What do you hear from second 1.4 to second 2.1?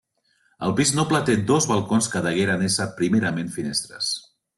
dos balcons,